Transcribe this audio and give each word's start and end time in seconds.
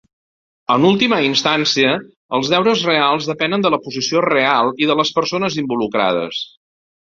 En 0.75 0.85
última 0.91 1.19
instància, 1.25 1.91
els 2.39 2.49
deures 2.55 2.81
reals 2.89 3.29
depenen 3.33 3.67
de 3.67 3.73
la 3.75 3.81
posició 3.85 4.25
real 4.29 4.75
i 4.87 4.91
de 4.95 4.99
les 5.03 5.15
persones 5.21 5.61
involucrades. 5.67 6.45